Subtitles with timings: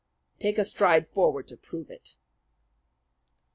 [0.39, 2.15] "Take a stride forward to prove it."